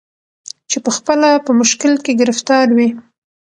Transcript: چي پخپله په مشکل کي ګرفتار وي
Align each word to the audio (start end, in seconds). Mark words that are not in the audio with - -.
چي 0.69 0.77
پخپله 0.85 1.29
په 1.45 1.51
مشکل 1.59 1.93
کي 2.03 2.11
ګرفتار 2.21 2.67
وي 2.77 2.89